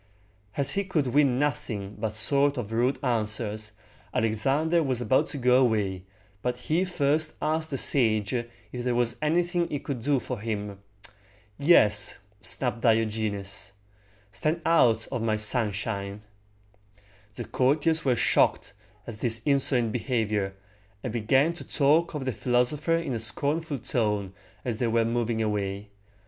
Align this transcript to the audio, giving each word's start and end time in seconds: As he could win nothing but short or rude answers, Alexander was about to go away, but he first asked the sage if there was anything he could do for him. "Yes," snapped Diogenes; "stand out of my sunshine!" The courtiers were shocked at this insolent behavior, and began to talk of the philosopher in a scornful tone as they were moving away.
As 0.57 0.71
he 0.71 0.83
could 0.83 1.05
win 1.05 1.37
nothing 1.37 1.95
but 1.99 2.13
short 2.13 2.57
or 2.57 2.63
rude 2.63 2.97
answers, 3.03 3.73
Alexander 4.11 4.81
was 4.81 4.99
about 4.99 5.27
to 5.27 5.37
go 5.37 5.61
away, 5.63 6.05
but 6.41 6.57
he 6.57 6.85
first 6.85 7.35
asked 7.39 7.69
the 7.69 7.77
sage 7.77 8.33
if 8.33 8.45
there 8.83 8.95
was 8.95 9.17
anything 9.21 9.67
he 9.69 9.77
could 9.77 10.01
do 10.01 10.19
for 10.19 10.39
him. 10.39 10.79
"Yes," 11.59 12.17
snapped 12.41 12.81
Diogenes; 12.81 13.73
"stand 14.31 14.61
out 14.65 15.05
of 15.11 15.21
my 15.21 15.35
sunshine!" 15.35 16.23
The 17.35 17.45
courtiers 17.45 18.03
were 18.03 18.15
shocked 18.15 18.73
at 19.05 19.19
this 19.19 19.41
insolent 19.45 19.91
behavior, 19.91 20.55
and 21.03 21.13
began 21.13 21.53
to 21.53 21.63
talk 21.63 22.15
of 22.15 22.25
the 22.25 22.31
philosopher 22.31 22.95
in 22.95 23.13
a 23.13 23.19
scornful 23.19 23.77
tone 23.77 24.33
as 24.65 24.79
they 24.79 24.87
were 24.87 25.05
moving 25.05 25.43
away. 25.43 25.89